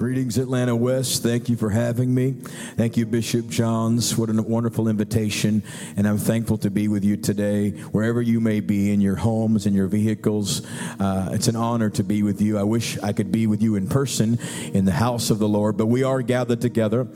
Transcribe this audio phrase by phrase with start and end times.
[0.00, 1.22] Greetings, Atlanta West.
[1.22, 2.32] Thank you for having me.
[2.32, 4.16] Thank you, Bishop Johns.
[4.16, 5.62] What a wonderful invitation.
[5.94, 9.66] And I'm thankful to be with you today, wherever you may be, in your homes,
[9.66, 10.66] in your vehicles.
[10.98, 12.56] Uh, it's an honor to be with you.
[12.56, 14.38] I wish I could be with you in person
[14.72, 17.06] in the house of the Lord, but we are gathered together,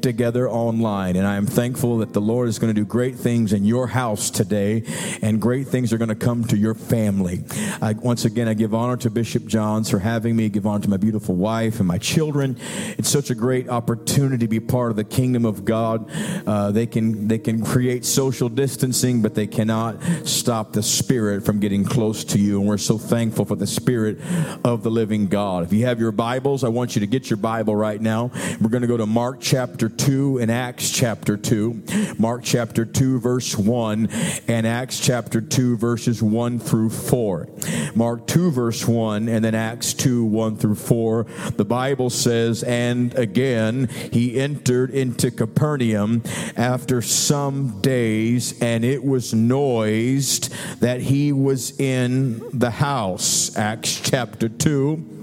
[0.00, 1.14] together online.
[1.14, 3.86] And I am thankful that the Lord is going to do great things in your
[3.86, 4.82] house today,
[5.22, 7.44] and great things are going to come to your family.
[7.80, 10.90] I, once again, I give honor to Bishop Johns for having me, give honor to
[10.90, 12.31] my beautiful wife and my children.
[12.40, 16.10] It's such a great opportunity to be part of the kingdom of God.
[16.46, 21.60] Uh, they can they can create social distancing, but they cannot stop the Spirit from
[21.60, 22.60] getting close to you.
[22.60, 24.18] And we're so thankful for the Spirit
[24.64, 25.64] of the living God.
[25.64, 28.30] If you have your Bibles, I want you to get your Bible right now.
[28.60, 31.82] We're going to go to Mark chapter two and Acts chapter two.
[32.18, 34.08] Mark chapter two verse one
[34.48, 37.48] and Acts chapter two verses one through four.
[37.94, 41.24] Mark two verse one and then Acts two one through four.
[41.56, 46.22] The Bible says, and again he entered into Capernaum
[46.56, 53.56] after some days, and it was noised that he was in the house.
[53.56, 55.21] Acts chapter 2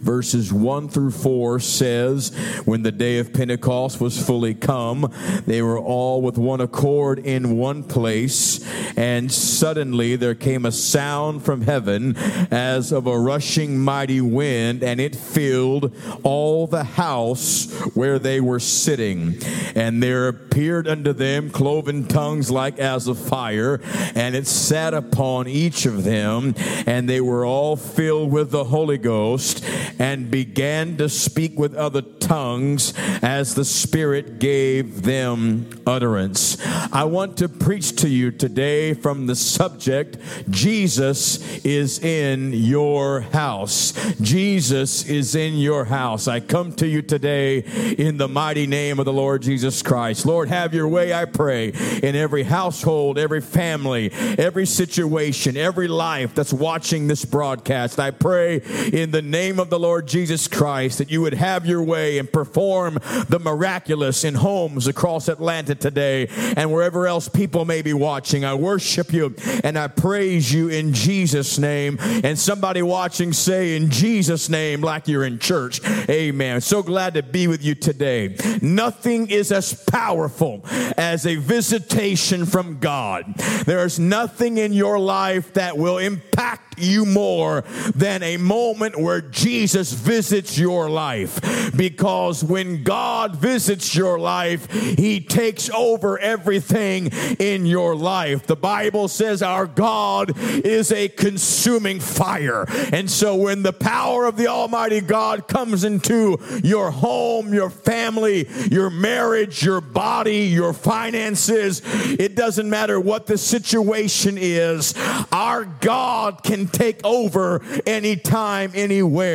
[0.00, 2.34] verses 1 through 4 says,
[2.64, 5.12] When the day of Pentecost was fully come,
[5.46, 8.64] they were all with one accord in one place,
[8.96, 12.16] and suddenly there came a sound from heaven
[12.50, 18.60] as of a rushing mighty wind, and it filled all the house where they were
[18.60, 19.36] sitting.
[19.74, 23.80] And there appeared unto them cloven tongues like as of fire,
[24.14, 26.54] and it sat upon each of them,
[26.86, 29.64] and they were all filled with the Holy Ghost
[29.98, 36.56] and began to speak with other tongues as the Spirit gave them utterance.
[36.92, 40.18] I want to preach to you today from the subject
[40.50, 43.92] Jesus is in your house.
[44.20, 46.28] Jesus is in your house.
[46.28, 47.58] I come to you today
[47.98, 50.26] in the mighty name of the Lord Jesus Christ.
[50.26, 51.72] Lord, have your way, I pray,
[52.02, 57.98] in every household, every family, every situation, every life that's watching this broadcast.
[57.98, 58.60] I pray
[58.92, 62.30] in the name of the Lord Jesus Christ that you would have your way and
[62.30, 62.98] perform
[63.28, 68.44] the miraculous in homes across Atlanta today and wherever else people may be watching.
[68.44, 71.98] I worship you and I praise you in Jesus' name.
[72.00, 75.80] And somebody watching say in Jesus' name, like you're in church.
[76.08, 76.60] Amen.
[76.60, 78.36] So glad to be with you today.
[78.62, 80.62] Nothing is as powerful
[80.96, 83.34] as a visitation from God.
[83.66, 87.62] There's nothing in your life that will impact you more
[87.94, 91.40] than a moment where Jesus visits your life.
[91.76, 97.06] Because when God visits your life, He takes over everything
[97.38, 98.46] in your life.
[98.46, 102.64] The Bible says our God is a consuming fire.
[102.92, 108.48] And so when the power of the Almighty God comes into your home, your family,
[108.70, 114.94] your marriage, your body, your finances, it doesn't matter what the situation is,
[115.30, 119.27] our God can take over anytime, anywhere.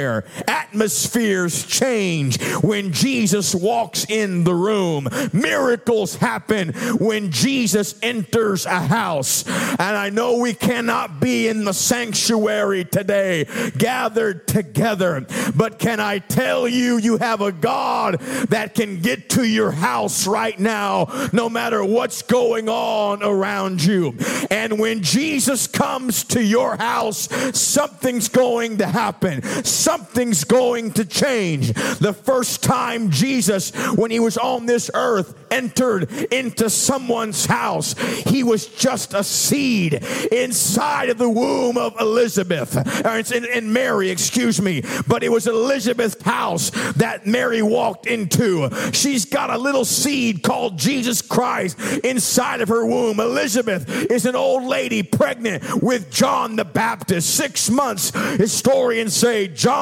[0.47, 5.07] Atmospheres change when Jesus walks in the room.
[5.31, 9.47] Miracles happen when Jesus enters a house.
[9.47, 13.45] And I know we cannot be in the sanctuary today,
[13.77, 19.43] gathered together, but can I tell you, you have a God that can get to
[19.43, 24.17] your house right now, no matter what's going on around you.
[24.49, 29.41] And when Jesus comes to your house, something's going to happen.
[29.83, 31.73] Something's going to change.
[31.73, 37.93] The first time Jesus, when he was on this earth, entered into someone's house,
[38.25, 39.95] he was just a seed
[40.31, 44.83] inside of the womb of Elizabeth, or in, in Mary, excuse me.
[45.05, 48.69] But it was Elizabeth's house that Mary walked into.
[48.93, 53.19] She's got a little seed called Jesus Christ inside of her womb.
[53.19, 58.11] Elizabeth is an old lady pregnant with John the Baptist, six months.
[58.37, 59.72] Historians say John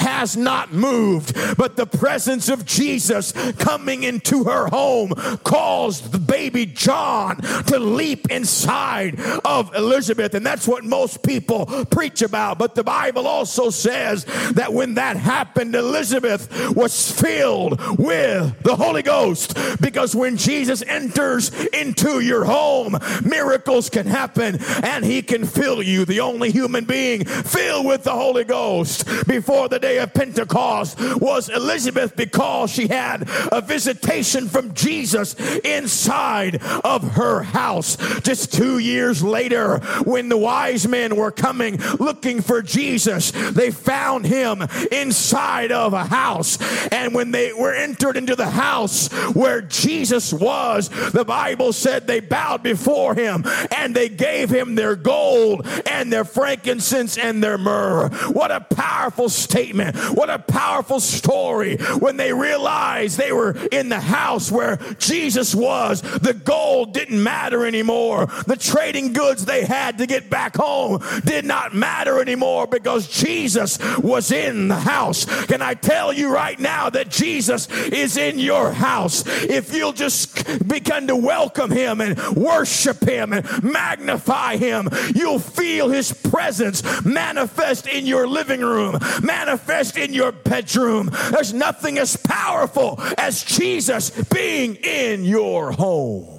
[0.00, 5.10] has not moved, but the presence of Jesus coming into her home
[5.44, 7.36] caused the baby John
[7.66, 10.34] to leap inside of Elizabeth.
[10.34, 12.58] And that's what most people preach about.
[12.58, 19.02] But the Bible also says that when that happened, Elizabeth was filled with the Holy
[19.02, 19.56] Ghost.
[19.80, 26.04] Because when Jesus enters into your home, miracles can happen and he can fill you.
[26.04, 31.48] The only human being filled with the Holy Ghost before the day of Pentecost was
[31.48, 37.96] Elizabeth because she had a visitation from Jesus inside of her house.
[38.20, 44.26] Just two years later, when the wise men were coming looking for Jesus, they found
[44.26, 44.62] him
[44.92, 46.58] inside of a house.
[46.92, 52.20] And when they were entered into the house where Jesus was, the Bible said they
[52.20, 53.44] bowed before him
[53.76, 58.08] and they gave him their gold and their frankincense and their myrrh.
[58.32, 59.96] What a powerful statement.
[60.14, 66.02] What a powerful story when they realized they were in the house where Jesus was.
[66.02, 68.26] The gold didn't matter anymore.
[68.46, 73.78] The trading goods they had to get back home did not matter anymore because Jesus
[73.98, 75.24] was in the house.
[75.46, 79.24] Can I tell you right now that Jesus is in your house?
[79.26, 85.88] If you'll just begin to welcome him and worship him and magnify him, you'll feel
[85.88, 91.10] his presence manifest in your living room, manifest in your bedroom.
[91.30, 96.33] There's nothing as powerful as Jesus being in your home.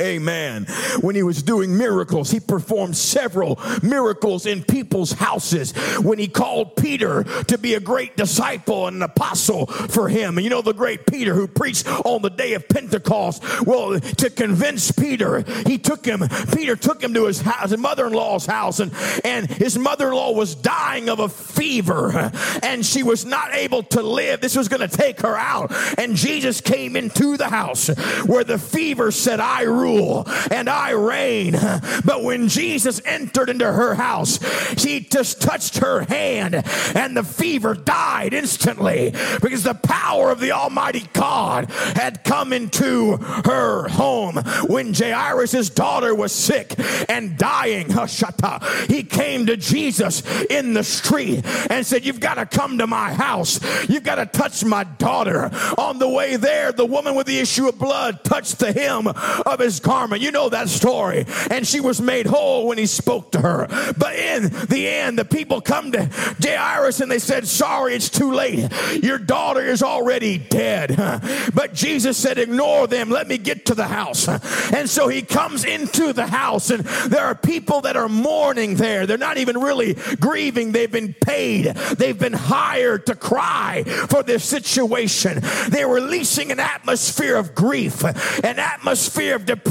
[0.00, 0.64] Amen.
[1.00, 5.72] When he was doing miracles, he performed several miracles in people's houses.
[5.98, 10.38] When he called Peter to be a great disciple and an apostle for him.
[10.38, 13.66] And you know, the great Peter who preached on the day of Pentecost.
[13.66, 16.22] Well, to convince Peter, he took him,
[16.54, 18.92] Peter took him to his house, his mother in law's house, and,
[19.24, 23.82] and his mother in law was dying of a fever and she was not able
[23.82, 24.40] to live.
[24.40, 25.72] This was going to take her out.
[25.98, 27.88] And Jesus came into the house
[28.26, 31.52] where the fever said, I rule and I reign.
[32.04, 34.38] But when Jesus entered into her house,
[34.82, 36.54] he just touched her hand
[36.94, 43.16] and the fever died instantly because the power of the Almighty God had come into
[43.44, 44.36] her home.
[44.66, 46.74] When Jairus' daughter was sick
[47.08, 47.88] and dying,
[48.88, 53.12] he came to Jesus in the street and said, You've got to come to my
[53.12, 53.60] house.
[53.88, 55.50] You've got to touch my daughter.
[55.78, 59.58] On the way there, the woman with the issue of blood touched the hem of
[59.58, 60.22] his garment.
[60.22, 61.24] You know that story.
[61.50, 63.66] And she was made whole when he spoke to her.
[63.96, 66.08] But in the end, the people come to
[66.42, 68.70] Jairus and they said, Sorry, it's too late.
[69.02, 70.96] Your daughter is already dead.
[71.54, 73.10] But Jesus said, Ignore them.
[73.10, 74.28] Let me get to the house.
[74.72, 79.06] And so he comes into the house, and there are people that are mourning there.
[79.06, 84.44] They're not even really grieving, they've been paid, they've been hired to cry for this
[84.44, 85.40] situation.
[85.68, 89.61] They're releasing an atmosphere of grief, an atmosphere of depression,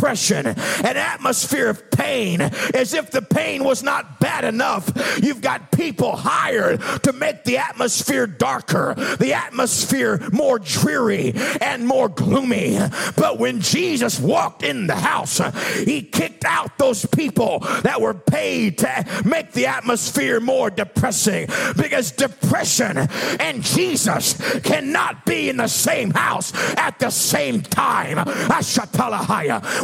[0.44, 4.92] an atmosphere of pain, as if the pain was not bad enough.
[5.22, 12.10] You've got people hired to make the atmosphere darker, the atmosphere more dreary and more
[12.10, 12.80] gloomy.
[13.16, 15.40] But when Jesus walked in the house,
[15.86, 21.48] he kicked out those people that were paid to make the atmosphere more depressing
[21.78, 22.98] because depression
[23.40, 28.18] and Jesus cannot be in the same house at the same time.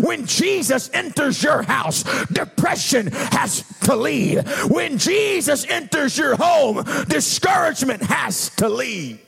[0.02, 4.48] When Jesus enters your house, depression has to leave.
[4.70, 9.22] When Jesus enters your home, discouragement has to leave.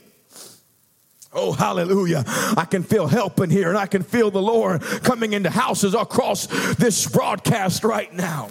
[1.32, 2.24] Oh, hallelujah.
[2.26, 5.94] I can feel help in here and I can feel the Lord coming into houses
[5.94, 8.50] across this broadcast right now.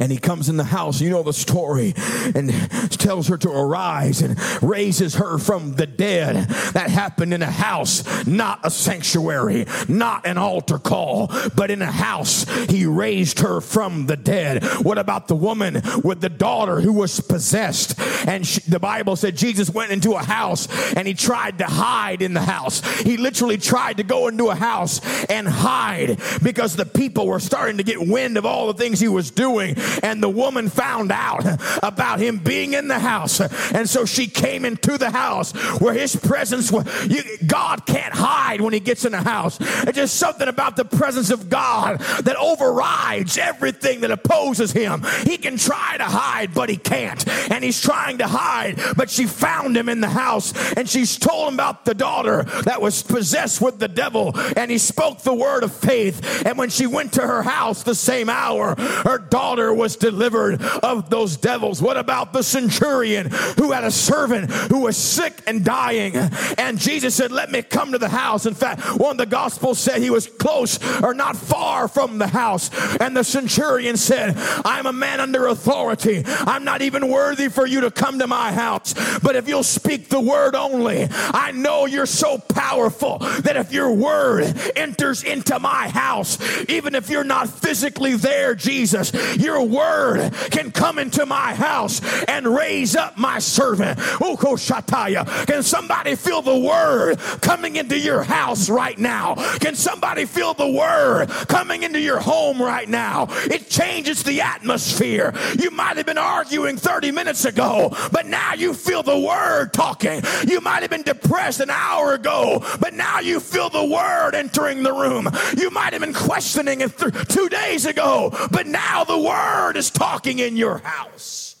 [0.00, 1.94] And he comes in the house, you know the story,
[2.34, 2.50] and
[2.90, 6.48] tells her to arise and raises her from the dead.
[6.72, 11.90] That happened in a house, not a sanctuary, not an altar call, but in a
[11.90, 12.44] house.
[12.68, 14.64] He raised her from the dead.
[14.82, 17.98] What about the woman with the daughter who was possessed?
[18.26, 22.22] And she, the Bible said Jesus went into a house and he tried to hide
[22.22, 22.80] in the house.
[23.00, 27.78] He literally tried to go into a house and hide because the people were starting
[27.78, 29.76] to get wind of all the things he was doing.
[30.02, 31.44] And the woman found out
[31.82, 33.40] about him being in the house.
[33.72, 36.86] And so she came into the house where his presence was.
[37.06, 39.58] You, God can't hide when he gets in the house.
[39.60, 45.02] It's just something about the presence of God that overrides everything that opposes him.
[45.24, 47.26] He can try to hide, but he can't.
[47.50, 51.48] And he's trying to hide, but she found him in the house and she's told
[51.48, 54.32] him about the daughter that was possessed with the devil.
[54.56, 56.44] And he spoke the word of faith.
[56.46, 61.10] And when she went to her house the same hour, her daughter was delivered of
[61.10, 61.80] those devils.
[61.80, 66.16] What about the centurion who had a servant who was sick and dying?
[66.58, 68.46] And Jesus said, Let me come to the house.
[68.46, 72.26] In fact, one of the gospels said he was close or not far from the
[72.26, 72.70] house.
[72.98, 76.22] And the centurion said, I'm a man under authority.
[76.26, 78.94] I'm not even worthy for you to come to my house.
[79.20, 83.92] But if you'll speak the word only, I know you're so powerful that if your
[83.92, 86.38] word enters into my house,
[86.68, 92.00] even if you're not physically there, Jesus, Jesus, your word can come into my house
[92.24, 93.98] and raise up my servant.
[94.20, 99.34] Oh, can somebody feel the word coming into your house right now?
[99.58, 103.26] Can somebody feel the word coming into your home right now?
[103.44, 105.32] It changes the atmosphere.
[105.58, 110.22] You might have been arguing 30 minutes ago, but now you feel the word talking.
[110.46, 114.82] You might have been depressed an hour ago, but now you feel the word entering
[114.82, 115.28] the room.
[115.56, 119.90] You might have been questioning it th- two days ago, but now the word is
[119.90, 121.52] talking in your house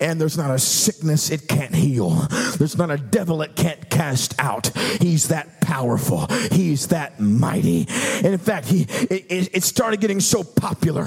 [0.00, 2.10] and there's not a sickness it can't heal.
[2.56, 4.68] There's not a devil it can't cast out.
[5.00, 6.26] He's that powerful.
[6.50, 7.86] He's that mighty.
[8.24, 11.04] And in fact, he it, it started getting so popular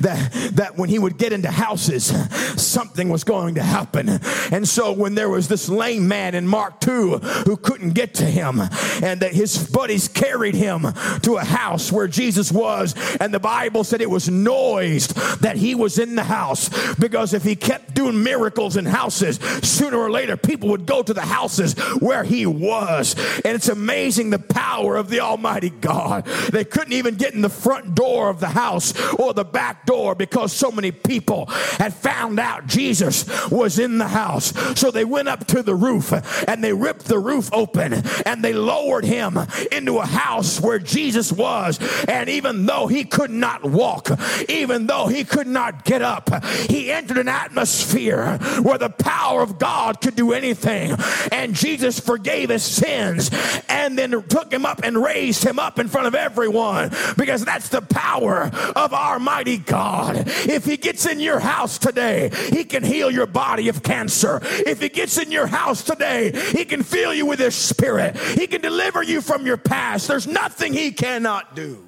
[0.00, 2.12] that that when he would get into houses,
[2.60, 4.20] something was going to happen.
[4.52, 8.24] And so when there was this lame man in Mark 2 who couldn't get to
[8.24, 8.60] him,
[9.02, 10.82] and that his buddies carried him
[11.22, 15.74] to a house where Jesus was, and the Bible said it was noised that he
[15.74, 20.36] was in the house because if he kept doing miracles in houses, sooner or later
[20.36, 23.14] people would go to the houses where he was.
[23.42, 26.24] And it's amazing the power of the Almighty God.
[26.50, 30.14] They couldn't even get in the front door of the house or the back door
[30.14, 34.52] because so many people had found out Jesus was in the house.
[34.78, 36.12] So they went up to the roof
[36.48, 39.38] and they ripped the roof open and they lowered him
[39.72, 41.78] into a house where Jesus was.
[42.08, 44.10] And even though he could not walk,
[44.48, 49.58] even though he could not get up, he entered an atmosphere where the power of
[49.58, 50.96] God could do anything.
[51.32, 53.30] And Jesus forgave his sins
[53.76, 57.68] and then took him up and raised him up in front of everyone because that's
[57.68, 60.24] the power of our mighty God.
[60.26, 64.40] If he gets in your house today, he can heal your body of cancer.
[64.42, 68.16] If he gets in your house today, he can fill you with his spirit.
[68.16, 70.08] He can deliver you from your past.
[70.08, 71.86] There's nothing he cannot do.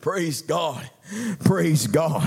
[0.00, 0.88] Praise God.
[1.44, 2.22] Praise God.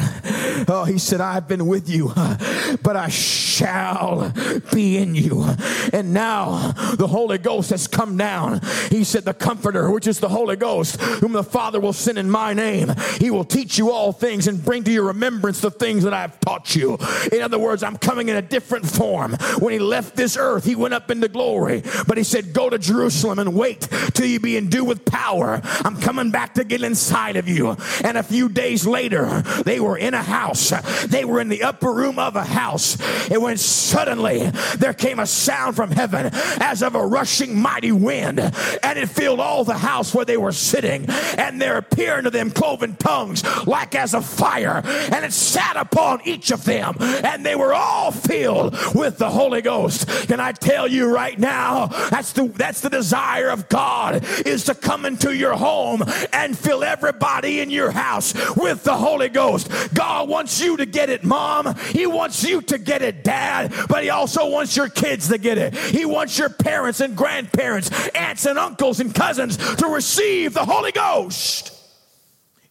[0.68, 2.08] Oh, he said, I've been with you,
[2.84, 4.34] but I shall
[4.74, 5.46] be in you.
[5.94, 8.62] And now the Holy Ghost has come down.
[8.90, 12.30] He said, The Comforter, which is the Holy Ghost, whom the Father will send in
[12.30, 16.04] my name, he will teach you all things and bring to your remembrance the things
[16.04, 16.98] that I've taught you.
[17.32, 19.34] In other words, I'm coming in a different form.
[19.60, 22.80] When he left this earth, he went up into glory, but he said, Go to
[22.80, 25.62] Jerusalem and wait till you be endued with power.
[25.64, 27.76] I'm coming back to get inside of you.
[28.04, 30.72] And a few days days later, they were in a house.
[31.06, 32.98] They were in the upper room of a house.
[33.30, 36.30] And when suddenly there came a sound from heaven
[36.62, 40.54] as of a rushing mighty wind, and it filled all the house where they were
[40.54, 41.06] sitting.
[41.38, 46.22] And there appeared to them cloven tongues like as of fire, and it sat upon
[46.24, 50.08] each of them, and they were all filled with the Holy Ghost.
[50.30, 51.88] Can I tell you right now?
[52.10, 56.84] That's the that's the desire of God is to come into your home and fill
[56.84, 59.70] everybody in your house with the Holy Ghost.
[59.94, 61.76] God wants you to get it, mom.
[61.90, 63.74] He wants you to get it, dad.
[63.88, 65.76] But He also wants your kids to get it.
[65.76, 70.92] He wants your parents and grandparents, aunts and uncles and cousins to receive the Holy
[70.92, 71.74] Ghost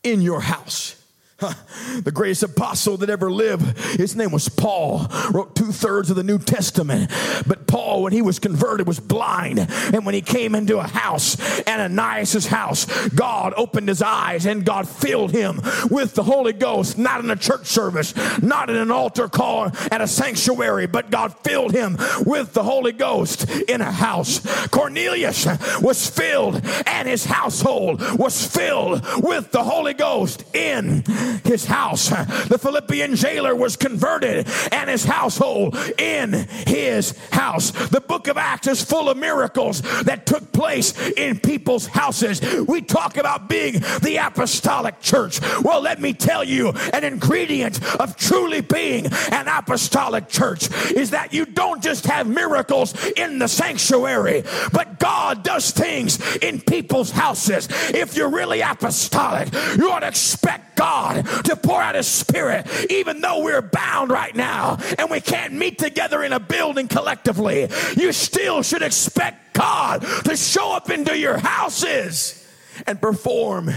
[0.03, 1.00] in your house.
[2.01, 6.23] The greatest apostle that ever lived, his name was Paul, wrote two thirds of the
[6.23, 7.11] New Testament.
[7.47, 9.59] But Paul, when he was converted, was blind.
[9.59, 14.89] And when he came into a house, Ananias' house, God opened his eyes and God
[14.89, 19.29] filled him with the Holy Ghost, not in a church service, not in an altar
[19.29, 24.41] call at a sanctuary, but God filled him with the Holy Ghost in a house.
[24.69, 25.47] Cornelius
[25.81, 31.03] was filled, and his household was filled with the Holy Ghost in
[31.45, 32.09] his house.
[32.09, 36.33] The Philippian jailer was converted and his household in
[36.67, 37.71] his house.
[37.71, 42.41] The book of Acts is full of miracles that took place in people's houses.
[42.67, 45.41] We talk about being the apostolic church.
[45.63, 51.33] Well, let me tell you an ingredient of truly being an apostolic church is that
[51.33, 57.69] you don't just have miracles in the sanctuary, but God does things in people's houses.
[57.91, 63.21] If you're really apostolic, you ought to expect God to pour out His Spirit, even
[63.21, 67.69] though we're bound right now and we can't meet together in a building collectively.
[67.99, 72.49] You still should expect God to show up into your houses
[72.87, 73.69] and perform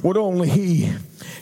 [0.00, 0.90] what only He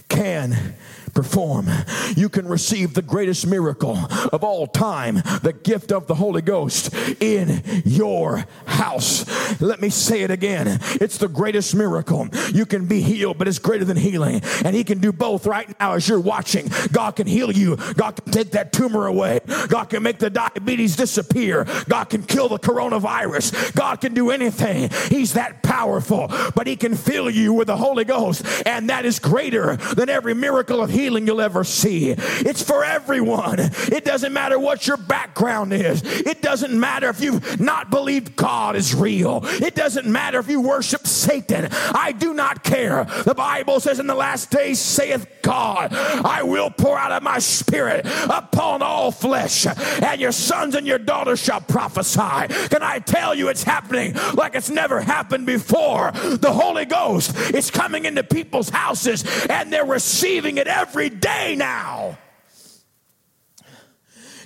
[0.08, 0.74] can
[1.16, 1.68] perform.
[2.14, 3.96] You can receive the greatest miracle
[4.32, 9.24] of all time, the gift of the Holy Ghost in your house.
[9.60, 10.78] Let me say it again.
[11.00, 12.28] It's the greatest miracle.
[12.52, 14.42] You can be healed, but it's greater than healing.
[14.62, 16.70] And He can do both right now as you're watching.
[16.92, 17.76] God can heal you.
[17.94, 19.40] God can take that tumor away.
[19.68, 21.64] God can make the diabetes disappear.
[21.88, 23.74] God can kill the coronavirus.
[23.74, 24.90] God can do anything.
[25.08, 26.28] He's that powerful.
[26.54, 28.44] But He can fill you with the Holy Ghost.
[28.66, 32.10] And that is greater than every miracle of healing you'll ever see.
[32.10, 33.58] It's for everyone.
[33.60, 36.02] It doesn't matter what your background is.
[36.02, 39.40] It doesn't matter if you've not believed God is real.
[39.44, 41.68] It doesn't matter if you worship Satan.
[41.72, 43.04] I do not care.
[43.24, 47.38] The Bible says in the last days, saith God, I will pour out of my
[47.38, 52.48] spirit upon all flesh, and your sons and your daughters shall prophesy.
[52.68, 56.12] Can I tell you it's happening like it's never happened before?
[56.12, 62.18] The Holy Ghost is coming into people's houses and they're receiving it every day now.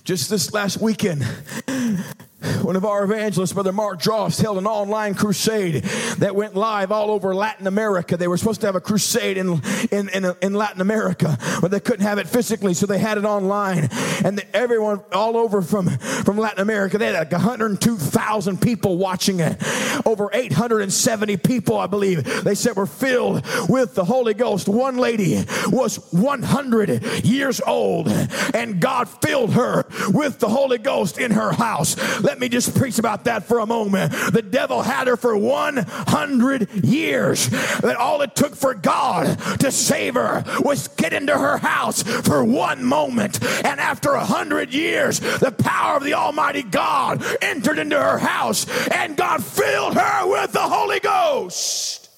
[0.03, 1.25] Just this last weekend,
[2.63, 5.83] one of our evangelists, Brother Mark Dross, held an online crusade
[6.19, 8.17] that went live all over Latin America.
[8.17, 11.81] They were supposed to have a crusade in, in, in, in Latin America, but they
[11.81, 13.89] couldn't have it physically, so they had it online.
[14.25, 19.41] And the, everyone all over from, from Latin America, they had like 102,000 people watching
[19.41, 19.63] it.
[20.07, 24.67] Over 870 people, I believe, they said were filled with the Holy Ghost.
[24.67, 28.09] One lady was 100 years old,
[28.55, 31.97] and God filled her with the Holy Ghost in her house.
[32.31, 34.13] Let me just preach about that for a moment.
[34.13, 37.49] The devil had her for 100 years.
[37.49, 42.45] That all it took for God to save her was get into her house for
[42.45, 43.43] one moment.
[43.43, 48.65] And after a hundred years, the power of the Almighty God entered into her house
[48.91, 52.10] and God filled her with the Holy Ghost.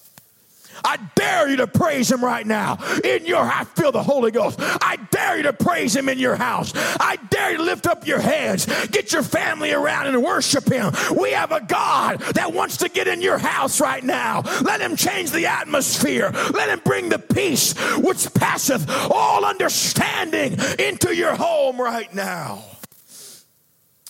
[0.84, 2.78] I dare you to praise him right now.
[3.04, 4.58] In your I feel the Holy Ghost.
[4.60, 6.72] I dare you to praise him in your house.
[6.74, 8.66] I dare you to lift up your heads.
[8.88, 10.92] Get your family around and worship him.
[11.18, 14.42] We have a God that wants to get in your house right now.
[14.62, 16.30] Let him change the atmosphere.
[16.52, 22.64] Let him bring the peace which passeth all understanding into your home right now.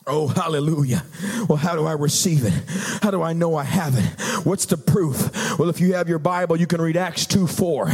[0.06, 1.04] Oh, hallelujah.
[1.49, 2.52] Well, how do I receive it?
[3.02, 4.44] How do I know I have it?
[4.44, 5.59] What's the proof?
[5.59, 7.87] Well, if you have your Bible, you can read Acts 2 4,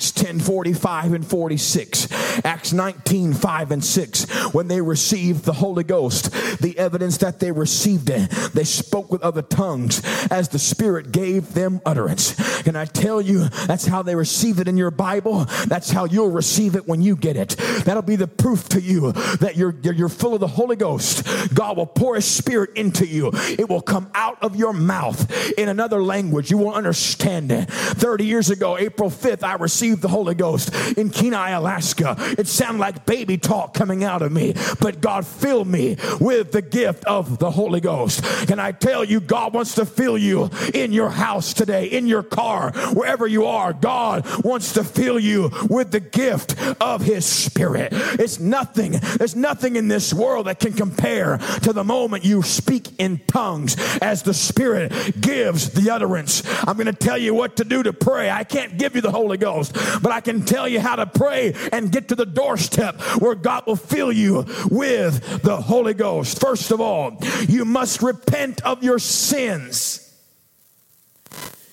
[0.00, 4.54] Acts 10 45 and 46, Acts 19 5 and 6.
[4.54, 9.22] When they received the Holy Ghost, the evidence that they received it, they spoke with
[9.22, 12.32] other tongues as the Spirit gave them utterance.
[12.62, 15.44] Can I tell you, that's how they receive it in your Bible?
[15.66, 17.56] That's how you'll receive it when you get it.
[17.84, 21.54] That'll be the proof to you that you're, you're full of the Holy Ghost.
[21.54, 23.32] God will pour His Spirit into you.
[23.34, 26.50] It will come out of your mouth in another language.
[26.50, 27.68] You will understand it.
[27.70, 32.16] 30 years ago, April 5th, I received the Holy Ghost in Kenai, Alaska.
[32.38, 36.62] It sounded like baby talk coming out of me, but God filled me with the
[36.62, 38.22] gift of the Holy Ghost.
[38.46, 42.22] Can I tell you, God wants to fill you in your house today, in your
[42.22, 43.72] car, wherever you are.
[43.72, 47.88] God wants to fill you with the gift of His Spirit.
[47.92, 52.88] It's nothing, there's nothing in this world that can compare to the moment you speak
[52.98, 56.42] in tongues as the Spirit gives the utterance.
[56.66, 58.30] I'm going to tell you what to do to pray.
[58.30, 61.54] I can't give you the Holy Ghost, but I can tell you how to pray
[61.72, 66.40] and get to the doorstep where God will fill you with the Holy Ghost.
[66.40, 70.09] First of all, you must repent of your sins.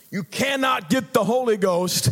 [0.09, 2.11] You cannot get the Holy Ghost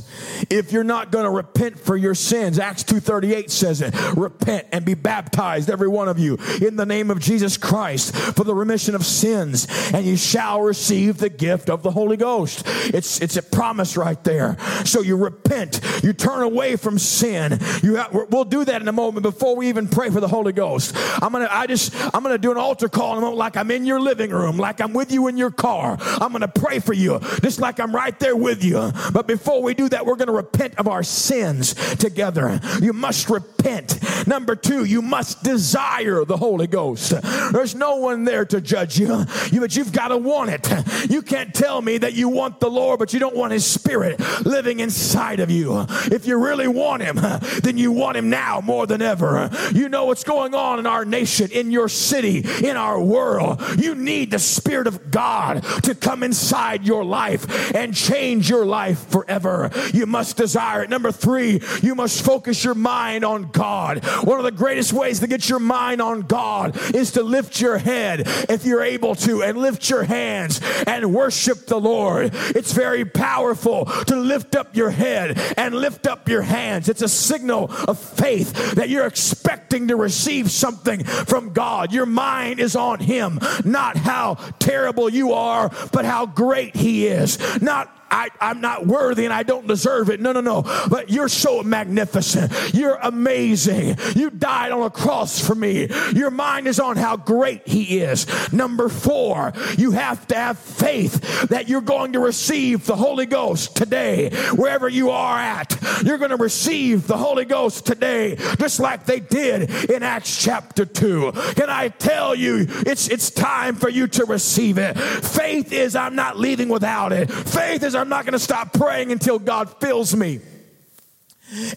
[0.50, 2.60] if you're not going to repent for your sins.
[2.60, 3.96] Acts 2:38 says it.
[4.18, 8.44] Repent and be baptized every one of you in the name of Jesus Christ for
[8.44, 12.64] the remission of sins and you shall receive the gift of the Holy Ghost.
[12.94, 14.58] It's it's a promise right there.
[14.84, 17.60] So you repent, you turn away from sin.
[17.82, 20.52] You have, we'll do that in a moment before we even pray for the Holy
[20.52, 20.94] Ghost.
[21.24, 23.38] I'm going to I just I'm going to do an altar call in a moment
[23.38, 25.96] like I'm in your living room, like I'm with you in your car.
[26.02, 28.92] I'm going to pray for you just like I'm right there with you.
[29.12, 32.60] But before we do that, we're going to repent of our sins together.
[32.82, 34.00] You must repent.
[34.28, 37.14] Number two, you must desire the Holy Ghost.
[37.52, 41.12] There's no one there to judge you, you but you've got to want it.
[41.12, 44.20] You can't tell me that you want the Lord, but you don't want His Spirit
[44.46, 45.86] living inside of you.
[46.06, 47.18] If you really want Him,
[47.62, 49.50] then you want Him now more than ever.
[49.74, 53.62] You know what's going on in our nation, in your city, in our world.
[53.78, 59.08] You need the Spirit of God to come inside your life and change your life
[59.10, 59.70] forever.
[59.94, 60.90] You must desire it.
[60.90, 64.04] Number three, you must focus your mind on God.
[64.24, 67.78] One of the greatest ways to get your mind on God is to lift your
[67.78, 72.32] head if you're able to and lift your hands and worship the Lord.
[72.34, 76.90] It's very powerful to lift up your head and lift up your hands.
[76.90, 81.92] It's a signal of faith that you're expecting to receive something from God.
[81.92, 87.38] Your mind is on Him, not how terrible you are, but how great He is.
[87.66, 90.22] Not I, I'm not worthy and I don't deserve it.
[90.22, 90.62] No, no, no.
[90.90, 92.74] But you're so magnificent.
[92.74, 93.98] You're amazing.
[94.16, 95.88] You died on a cross for me.
[96.14, 98.26] Your mind is on how great He is.
[98.54, 103.76] Number four, you have to have faith that you're going to receive the Holy Ghost
[103.76, 105.78] today, wherever you are at.
[106.04, 110.86] You're going to receive the Holy Ghost today, just like they did in Acts chapter
[110.86, 111.32] 2.
[111.56, 114.98] Can I tell you, it's, it's time for you to receive it.
[114.98, 117.32] Faith is, I'm not leaving without it.
[117.32, 120.40] Faith is, I'm not going to stop praying until God fills me.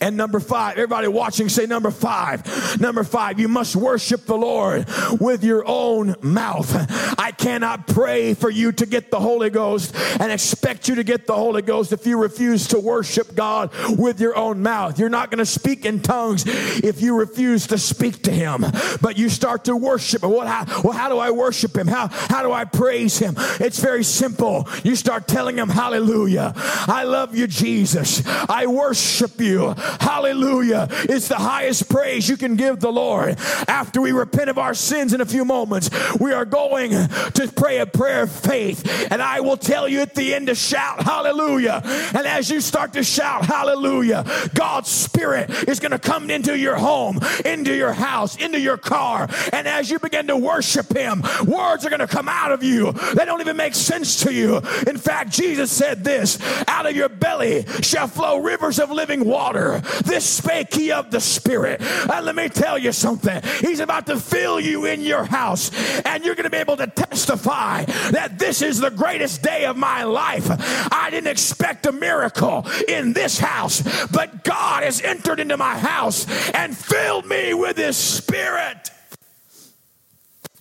[0.00, 2.80] And number five, everybody watching say number five.
[2.80, 4.86] Number five, you must worship the Lord
[5.20, 6.74] with your own mouth.
[7.18, 11.26] I cannot pray for you to get the Holy Ghost and expect you to get
[11.26, 14.98] the Holy Ghost if you refuse to worship God with your own mouth.
[14.98, 18.64] You're not going to speak in tongues if you refuse to speak to Him,
[19.00, 20.22] but you start to worship.
[20.22, 21.86] Well, how, well, how do I worship Him?
[21.86, 23.34] How, how do I praise Him?
[23.60, 24.68] It's very simple.
[24.84, 26.52] You start telling Him, Hallelujah.
[26.56, 28.26] I love you, Jesus.
[28.26, 29.67] I worship you.
[29.74, 30.88] Hallelujah.
[30.90, 33.38] It's the highest praise you can give the Lord.
[33.68, 37.78] After we repent of our sins in a few moments, we are going to pray
[37.78, 39.08] a prayer of faith.
[39.10, 41.80] And I will tell you at the end to shout hallelujah.
[41.84, 46.76] And as you start to shout hallelujah, God's Spirit is going to come into your
[46.76, 49.28] home, into your house, into your car.
[49.52, 52.92] And as you begin to worship Him, words are going to come out of you.
[52.92, 54.56] They don't even make sense to you.
[54.86, 59.47] In fact, Jesus said this out of your belly shall flow rivers of living water
[59.48, 59.80] water.
[60.04, 61.80] This spake he of the Spirit.
[61.80, 63.40] And let me tell you something.
[63.60, 65.70] He's about to fill you in your house,
[66.04, 69.76] and you're going to be able to testify that this is the greatest day of
[69.76, 70.46] my life.
[70.92, 76.26] I didn't expect a miracle in this house, but God has entered into my house
[76.50, 78.90] and filled me with his Spirit.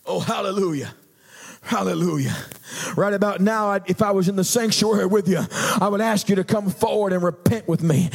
[0.06, 0.94] Oh, hallelujah.
[1.62, 2.36] Hallelujah.
[2.96, 5.42] Right about now, if I was in the sanctuary with you,
[5.82, 8.10] I would ask you to come forward and repent with me.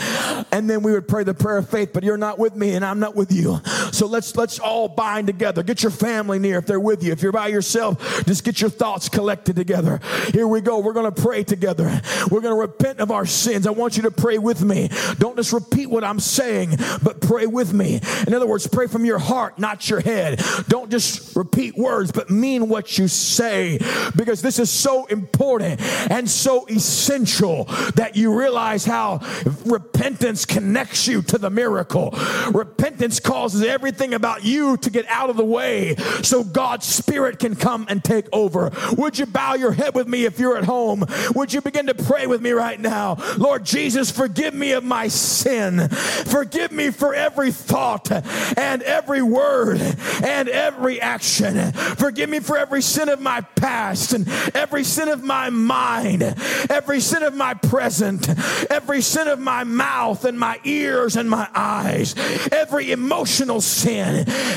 [0.53, 2.85] And then we would pray the prayer of faith, but you're not with me and
[2.85, 3.59] I'm not with you.
[3.93, 5.63] So let's let's all bind together.
[5.63, 7.13] Get your family near if they're with you.
[7.13, 10.01] If you're by yourself, just get your thoughts collected together.
[10.33, 10.81] Here we go.
[10.81, 12.01] We're going to pray together.
[12.31, 13.67] We're going to repent of our sins.
[13.67, 14.89] I want you to pray with me.
[15.19, 18.01] Don't just repeat what I'm saying, but pray with me.
[18.27, 20.41] In other words, pray from your heart, not your head.
[20.69, 23.79] Don't just repeat words, but mean what you say
[24.17, 27.65] because this is so important and so essential
[27.97, 29.21] that you realize how
[29.67, 32.11] repentance connects you to the miracle.
[32.53, 37.57] Repentance causes everything about you to get out of the way so God's Spirit can
[37.57, 38.71] come and take over.
[38.97, 41.05] Would you bow your head with me if you're at home?
[41.35, 43.17] Would you begin to pray with me right now?
[43.37, 45.89] Lord Jesus, forgive me of my sin.
[45.89, 48.09] Forgive me for every thought
[48.57, 49.81] and every word
[50.23, 51.73] and every action.
[51.73, 56.23] Forgive me for every sin of my past and every sin of my mind,
[56.71, 58.29] every sin of my present,
[58.71, 62.15] every sin of my mouth and my ears and my eyes,
[62.53, 63.61] every emotional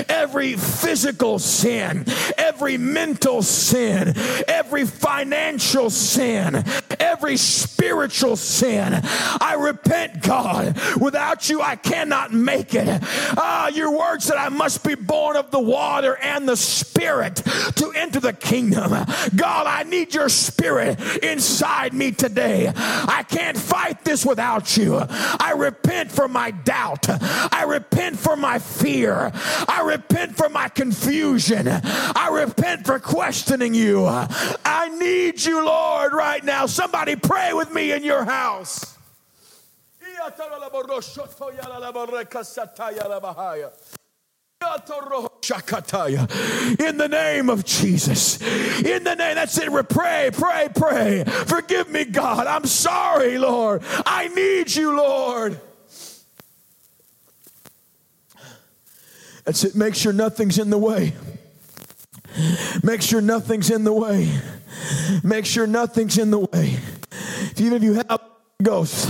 [0.09, 2.05] every physical sin,
[2.37, 4.13] every mental sin,
[4.47, 6.63] every financial sin,
[6.99, 8.99] every spiritual sin.
[9.03, 10.77] I repent, God.
[10.99, 12.99] Without you, I cannot make it.
[13.37, 17.35] Ah, your word said I must be born of the water and the spirit
[17.75, 18.91] to enter the kingdom.
[19.35, 22.71] God, I need your spirit inside me today.
[22.75, 24.97] I can't fight this without you.
[24.99, 27.05] I repent for my doubt.
[27.09, 29.04] I repent for my fear.
[29.09, 31.67] I repent for my confusion.
[31.67, 34.05] I repent for questioning you.
[34.05, 36.65] I need you, Lord, right now.
[36.65, 38.97] Somebody pray with me in your house.
[46.79, 48.41] In the name of Jesus.
[48.41, 49.69] In the name, that's it.
[49.89, 51.23] Pray, pray, pray.
[51.23, 52.47] Forgive me, God.
[52.47, 53.83] I'm sorry, Lord.
[54.05, 55.59] I need you, Lord.
[59.45, 59.75] That's it.
[59.75, 61.13] Make sure nothing's in the way.
[62.83, 64.29] Make sure nothing's in the way.
[65.23, 66.79] Make sure nothing's in the way.
[67.11, 68.19] If Even if you have
[68.61, 69.07] ghosts,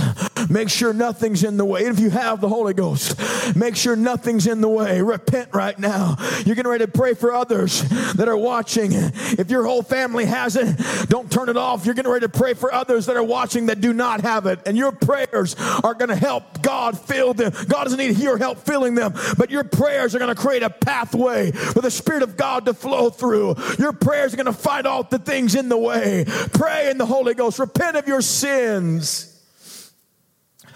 [0.48, 1.86] Make sure nothing's in the way.
[1.86, 3.18] If you have the Holy Ghost,
[3.56, 5.00] make sure nothing's in the way.
[5.00, 6.16] Repent right now.
[6.44, 7.82] You're getting ready to pray for others
[8.14, 8.90] that are watching.
[8.92, 11.84] If your whole family has it, don't turn it off.
[11.84, 14.60] You're getting ready to pray for others that are watching that do not have it.
[14.66, 17.52] And your prayers are going to help God fill them.
[17.68, 20.70] God doesn't need your help filling them, but your prayers are going to create a
[20.70, 23.56] pathway for the Spirit of God to flow through.
[23.78, 26.24] Your prayers are going to fight off the things in the way.
[26.52, 27.58] Pray in the Holy Ghost.
[27.58, 29.35] Repent of your sins.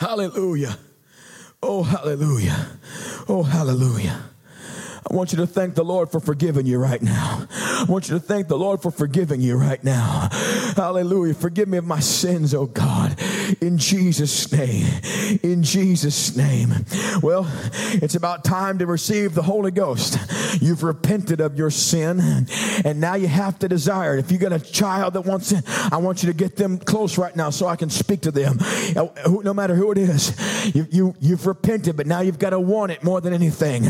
[0.01, 0.79] Hallelujah.
[1.63, 2.67] Oh, hallelujah.
[3.29, 4.19] Oh, hallelujah.
[5.11, 7.47] I want you to thank the Lord for forgiving you right now.
[7.51, 10.29] I want you to thank the Lord for forgiving you right now.
[10.75, 11.35] Hallelujah.
[11.35, 13.21] Forgive me of my sins, oh God,
[13.61, 14.87] in Jesus' name.
[15.43, 16.73] In Jesus' name.
[17.23, 17.47] Well,
[17.95, 20.17] it's about time to receive the Holy Ghost.
[20.61, 22.47] You've repented of your sin,
[22.85, 24.21] and now you have to desire it.
[24.21, 27.19] If you got a child that wants it, I want you to get them close
[27.19, 28.59] right now so I can speak to them.
[29.27, 32.93] No matter who it is, you, you, you've repented, but now you've got to want
[32.93, 33.87] it more than anything.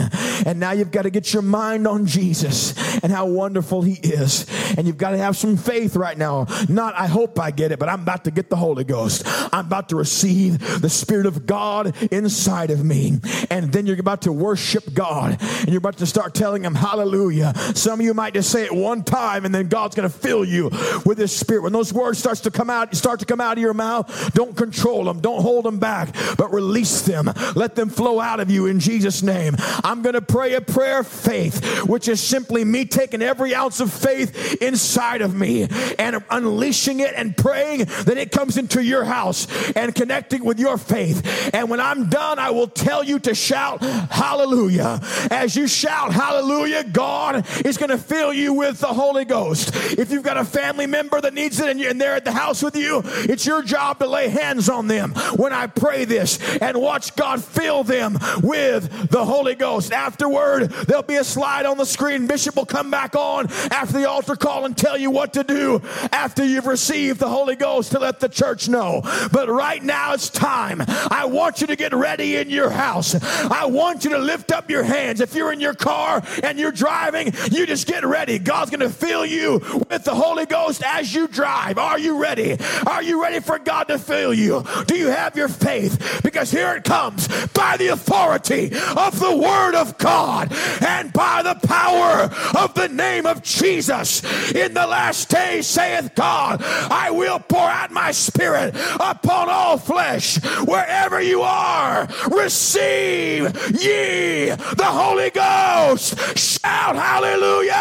[0.46, 4.46] And now you've got to get your mind on Jesus and how wonderful He is.
[4.76, 6.46] And you've got to have some faith right now.
[6.68, 9.22] Not, I hope I get it, but I'm about to get the Holy Ghost.
[9.52, 13.18] I'm about to receive the Spirit of God inside of me.
[13.50, 17.52] And then you're about to worship God and you're about to start telling Him, Hallelujah.
[17.74, 20.44] Some of you might just say it one time and then God's going to fill
[20.44, 20.70] you
[21.04, 21.62] with His Spirit.
[21.62, 24.56] When those words starts to come out, start to come out of your mouth, don't
[24.56, 27.30] control them, don't hold them back, but release them.
[27.54, 29.56] Let them flow out of you in Jesus' name.
[29.84, 33.80] I'm going to pray a prayer of faith, which is simply me taking every ounce
[33.80, 35.66] of faith inside of me
[35.98, 40.78] and unleashing it and praying that it comes into your house and connecting with your
[40.78, 41.50] faith.
[41.54, 45.00] And when I'm done, I will tell you to shout hallelujah.
[45.30, 49.74] As you shout hallelujah, God is going to fill you with the Holy Ghost.
[49.98, 52.76] If you've got a family member that needs it and they're at the house with
[52.76, 57.16] you, it's your job to lay hands on them when I pray this and watch
[57.16, 59.92] God fill them with the Holy Ghost.
[59.92, 62.26] Afterward, there'll be a slide on the screen.
[62.26, 65.80] Bishop will come back on after the altar call and tell you what to do
[66.12, 69.00] after you've received the Holy Ghost to let the church know.
[69.32, 70.82] But right now it's time.
[71.10, 73.14] I want you to get ready in your house.
[73.50, 75.20] I want you to lift up your hands.
[75.20, 78.38] If you're in your car and you're driving, you just get ready.
[78.38, 79.60] God's going to fill you
[79.90, 81.78] with the Holy Ghost as you drive.
[81.78, 82.56] Are you ready?
[82.86, 84.64] Are you ready for God to fill you?
[84.86, 86.20] Do you have your faith?
[86.22, 91.54] Because here it comes by the authority of the Word of God and by the
[91.66, 94.22] power of the name of Jesus.
[94.54, 100.38] In the last days, saith God, I will pour out my spirit upon all flesh.
[100.64, 103.44] Wherever you are, receive
[103.80, 106.38] ye the Holy Ghost.
[106.38, 107.72] Shout hallelujah!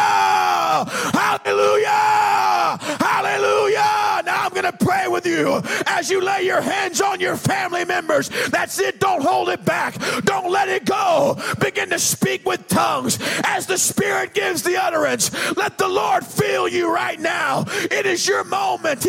[1.14, 2.78] Hallelujah!
[3.00, 4.22] Hallelujah!
[4.26, 7.86] Now I'm going to pray with you as you lay your hands on your family
[7.86, 8.30] members.
[8.50, 9.00] That's it.
[9.00, 9.96] Don't hold it back.
[10.24, 11.38] Don't let it go.
[11.60, 15.32] Begin to speak with tongues as the Spirit gives the utterance.
[15.56, 17.66] Let the Lord fill you right now.
[17.68, 19.04] It is your moment.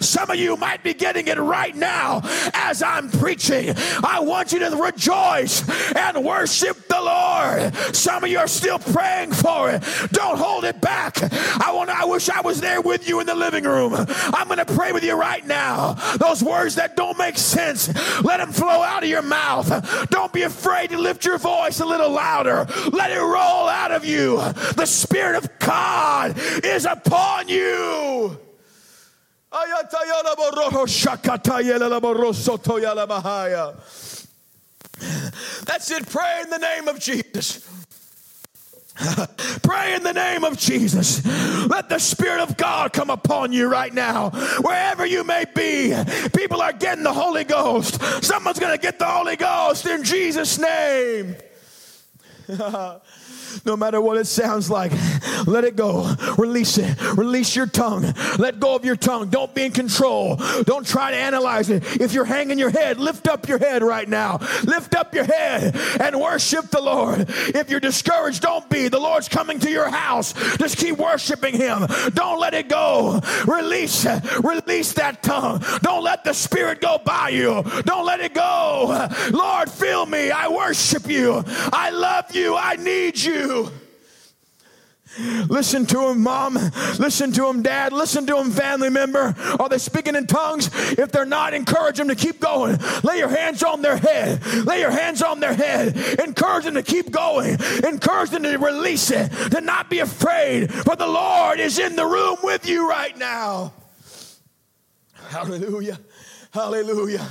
[0.00, 2.20] Some of you might be getting it right now
[2.54, 3.74] as I'm preaching.
[4.02, 7.74] I want you to rejoice and worship the Lord.
[7.94, 9.82] Some of you are still praying for it.
[10.12, 11.18] Don't hold it back.
[11.22, 13.94] I want I wish I was there with you in the living room.
[13.96, 15.94] I'm going to pray with you right now.
[16.18, 17.88] Those words that don't make sense,
[18.22, 20.08] let them flow out of your mouth.
[20.10, 22.66] Don't be afraid to lift your voice a little louder.
[22.92, 24.36] Let it roll out of you.
[24.76, 25.73] The Spirit of God
[26.64, 28.38] is upon you.
[35.64, 36.08] That's it.
[36.08, 37.68] Pray in the name of Jesus.
[39.62, 41.24] Pray in the name of Jesus.
[41.66, 44.30] Let the Spirit of God come upon you right now.
[44.60, 45.94] Wherever you may be,
[46.36, 48.00] people are getting the Holy Ghost.
[48.22, 51.36] Someone's going to get the Holy Ghost in Jesus' name.
[53.64, 54.92] no matter what it sounds like.
[55.46, 56.14] Let it go.
[56.38, 57.00] Release it.
[57.16, 58.12] Release your tongue.
[58.38, 59.28] Let go of your tongue.
[59.28, 60.36] Don't be in control.
[60.64, 62.00] Don't try to analyze it.
[62.00, 64.38] If you're hanging your head, lift up your head right now.
[64.64, 67.26] Lift up your head and worship the Lord.
[67.28, 68.88] If you're discouraged, don't be.
[68.88, 70.32] The Lord's coming to your house.
[70.56, 71.86] Just keep worshiping Him.
[72.14, 73.20] Don't let it go.
[73.46, 74.04] Release.
[74.06, 74.44] it.
[74.44, 75.62] Release that tongue.
[75.82, 77.62] Don't let the Spirit go by you.
[77.84, 79.08] Don't let it go.
[79.30, 80.30] Lord, fill me.
[80.30, 81.42] I worship you.
[81.46, 82.56] I love you.
[82.56, 83.43] I need you.
[85.48, 86.54] Listen to him, mom.
[86.98, 87.92] Listen to him, dad.
[87.92, 89.34] Listen to him, family member.
[89.60, 90.70] Are they speaking in tongues?
[90.92, 92.78] If they're not, encourage them to keep going.
[93.04, 94.44] Lay your hands on their head.
[94.66, 95.96] Lay your hands on their head.
[96.18, 97.58] Encourage them to keep going.
[97.84, 102.06] Encourage them to release it, to not be afraid, for the Lord is in the
[102.06, 103.72] room with you right now.
[105.28, 105.98] Hallelujah.
[106.54, 107.26] Hallelujah.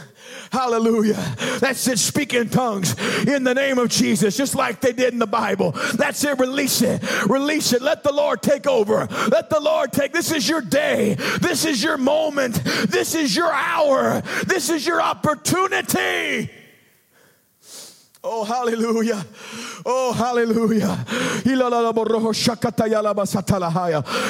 [0.52, 1.14] Hallelujah.
[1.62, 1.98] That's it.
[1.98, 2.94] Speak in tongues
[3.26, 5.72] in the name of Jesus, just like they did in the Bible.
[5.94, 6.38] That's it.
[6.40, 7.02] Release it.
[7.28, 7.82] Release it.
[7.82, 9.08] Let the Lord take over.
[9.32, 10.12] Let the Lord take.
[10.12, 11.16] This is your day.
[11.40, 12.56] This is your moment.
[12.66, 14.22] This is your hour.
[14.46, 16.50] This is your opportunity.
[18.26, 19.26] Oh, hallelujah.
[19.86, 21.06] Oh, hallelujah.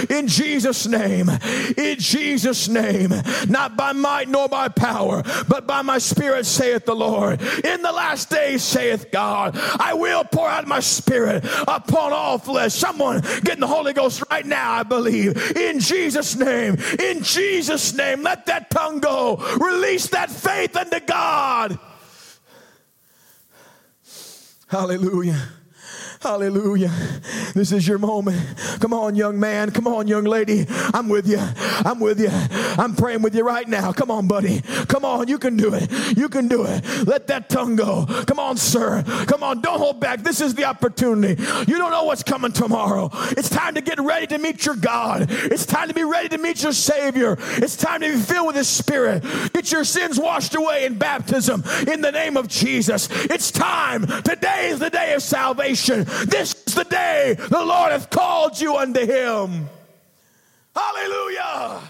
[0.10, 1.30] In Jesus' name,
[1.78, 3.14] in Jesus' name,
[3.48, 7.40] not by might nor by power, but by my spirit, saith the Lord.
[7.64, 12.74] In the last days, saith God, I will pour out my spirit upon all flesh.
[12.74, 15.56] Someone getting the Holy Ghost right now, I believe.
[15.56, 19.36] In Jesus' name, in Jesus' name, let that tongue go.
[19.60, 21.78] Release that faith unto God.
[24.74, 25.63] Hallelujah.
[26.24, 26.90] Hallelujah.
[27.54, 28.42] This is your moment.
[28.80, 29.72] Come on, young man.
[29.72, 30.66] Come on, young lady.
[30.94, 31.38] I'm with you.
[31.38, 32.30] I'm with you.
[32.82, 33.92] I'm praying with you right now.
[33.92, 34.62] Come on, buddy.
[34.88, 35.28] Come on.
[35.28, 35.92] You can do it.
[36.18, 37.06] You can do it.
[37.06, 38.06] Let that tongue go.
[38.26, 39.04] Come on, sir.
[39.28, 39.60] Come on.
[39.60, 40.24] Don't hold back.
[40.24, 41.42] This is the opportunity.
[41.68, 43.10] You don't know what's coming tomorrow.
[43.32, 45.28] It's time to get ready to meet your God.
[45.30, 47.36] It's time to be ready to meet your Savior.
[47.58, 49.26] It's time to be filled with His Spirit.
[49.52, 53.10] Get your sins washed away in baptism in the name of Jesus.
[53.26, 54.08] It's time.
[54.24, 56.08] Today is the day of salvation.
[56.26, 59.70] This is the day the Lord hath called you unto him.
[60.76, 61.82] Hallelujah.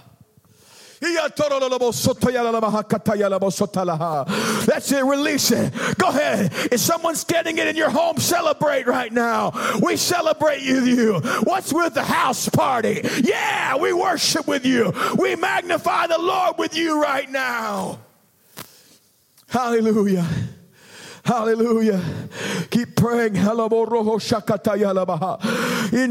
[4.66, 5.74] That's it, release it.
[5.98, 6.54] Go ahead.
[6.72, 9.52] If someone's getting it in your home, celebrate right now.
[9.82, 11.20] We celebrate with you.
[11.44, 13.02] What's with the house party?
[13.22, 14.94] Yeah, we worship with you.
[15.18, 18.00] We magnify the Lord with you right now.
[19.50, 20.26] Hallelujah.
[21.26, 22.02] Hallelujah.
[22.70, 23.36] Keep praying.
[23.36, 23.46] In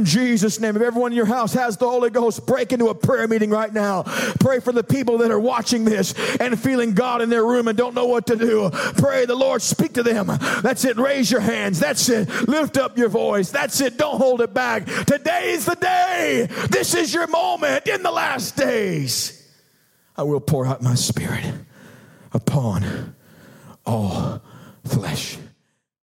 [0.07, 0.77] Jesus' name.
[0.77, 3.73] If everyone in your house has the Holy Ghost, break into a prayer meeting right
[3.73, 4.05] now.
[4.41, 7.77] Pray for the people that are watching this and feeling God in their room and
[7.77, 8.71] don't know what to do.
[8.71, 10.29] Pray the Lord speak to them.
[10.63, 10.97] That's it.
[10.97, 11.79] Raise your hands.
[11.79, 12.31] That's it.
[12.49, 13.51] Lift up your voice.
[13.51, 13.99] That's it.
[13.99, 14.87] Don't hold it back.
[14.87, 16.49] Today is the day.
[16.71, 19.47] This is your moment in the last days.
[20.17, 21.45] I will pour out my spirit
[22.33, 23.15] upon
[23.85, 24.41] all
[24.85, 25.42] flesh.